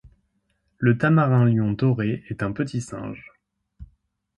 Le 0.79 0.97
tamarin 0.97 1.45
lion 1.45 1.73
doré 1.73 2.23
est 2.31 2.41
un 2.41 2.53
petit 2.53 2.81
singe 2.81 3.33